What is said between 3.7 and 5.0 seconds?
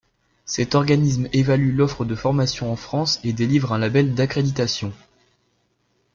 un label d'accréditation.